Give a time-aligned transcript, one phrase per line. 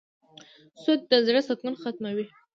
[0.81, 2.25] سود د زړه سکون ختموي.